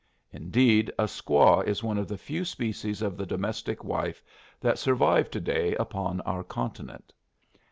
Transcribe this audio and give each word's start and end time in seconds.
Indeed, 0.31 0.91
a 0.97 1.03
squaw 1.03 1.63
is 1.63 1.83
one 1.83 1.99
of 1.99 2.07
the 2.07 2.17
few 2.17 2.43
species 2.43 3.03
of 3.03 3.17
the 3.17 3.25
domestic 3.27 3.83
wife 3.83 4.23
that 4.59 4.79
survive 4.79 5.29
today 5.29 5.75
upon 5.75 6.21
our 6.21 6.43
continent. 6.43 7.13